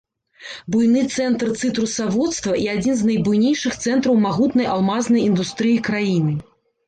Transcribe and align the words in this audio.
Буйны 0.75 1.01
цэнтр 1.17 1.51
цытрусаводства 1.61 2.53
і 2.63 2.63
адзін 2.75 2.97
з 3.01 3.09
найбуйнейшых 3.09 3.77
цэнтраў 3.85 4.15
магутнай 4.25 4.67
алмазнай 4.77 5.21
індустрыі 5.29 5.77
краіны. 5.89 6.33